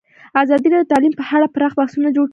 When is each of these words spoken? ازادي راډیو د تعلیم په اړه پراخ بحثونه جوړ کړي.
ازادي 0.43 0.67
راډیو 0.69 0.83
د 0.85 0.91
تعلیم 0.91 1.13
په 1.19 1.23
اړه 1.35 1.51
پراخ 1.55 1.73
بحثونه 1.79 2.09
جوړ 2.15 2.25
کړي. 2.25 2.29